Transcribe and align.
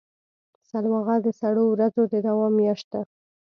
سلواغه 0.69 1.15
د 1.25 1.27
سړو 1.39 1.65
ورځو 1.69 2.03
د 2.13 2.13
دوام 2.27 2.53
میاشت 2.59 2.87
ده. 2.93 3.01